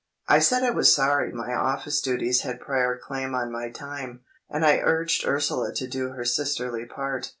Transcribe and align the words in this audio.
I 0.27 0.39
said 0.39 0.63
I 0.63 0.71
was 0.71 0.91
sorry 0.91 1.31
my 1.31 1.53
office 1.53 2.01
duties 2.01 2.41
had 2.41 2.59
prior 2.59 2.97
claim 2.97 3.35
on 3.35 3.51
my 3.51 3.69
time, 3.69 4.21
and 4.49 4.65
I 4.65 4.79
urged 4.79 5.27
Ursula 5.27 5.75
to 5.75 5.85
do 5.87 6.13
her 6.13 6.25
sisterly 6.25 6.85
part. 6.85 7.29